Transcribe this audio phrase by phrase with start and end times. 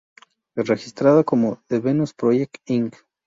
[0.55, 2.95] Registrada como "The Venus Project Inc.